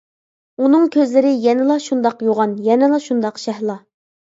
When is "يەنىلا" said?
1.43-1.77, 2.71-3.03